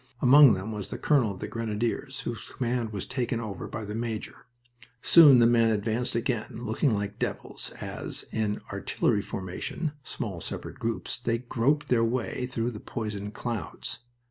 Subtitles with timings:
[0.19, 3.93] Among them was the colonel of the Grenadiers, whose command was taken over by the
[3.93, 4.47] major.
[5.03, 11.19] Soon the men advanced again, looking like devils, as, in artillery formation (small separate groups),
[11.19, 13.99] they groped their way through the poisoned clouds.